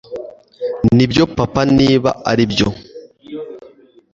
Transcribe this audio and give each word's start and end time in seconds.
nibyo 0.95 1.23
papa, 1.37 1.61
niba 1.77 2.09
aribyo 2.31 2.67